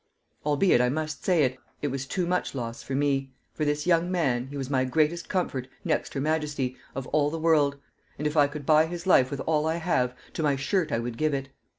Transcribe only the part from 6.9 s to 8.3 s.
of all the world; and